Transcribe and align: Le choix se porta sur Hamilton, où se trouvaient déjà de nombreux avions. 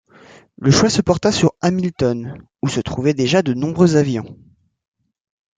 Le 0.57 0.71
choix 0.71 0.89
se 0.89 1.03
porta 1.03 1.31
sur 1.31 1.53
Hamilton, 1.61 2.41
où 2.63 2.67
se 2.69 2.79
trouvaient 2.79 3.13
déjà 3.13 3.43
de 3.43 3.53
nombreux 3.53 3.97
avions. 3.97 4.35